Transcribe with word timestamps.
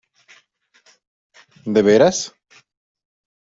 ¿de 1.75 1.81
veras? 1.83 2.17